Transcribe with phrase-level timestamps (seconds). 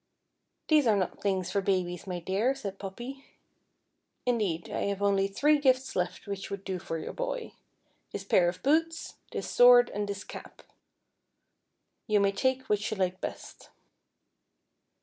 [0.69, 3.23] "These are not things for babies, my dear," said Poppy."
[4.25, 7.53] Indeed, I have only three gifts left which would do for your boy—
[8.11, 10.63] this pair of boots, this sword, and this cap;
[12.07, 13.69] you may take which you like best."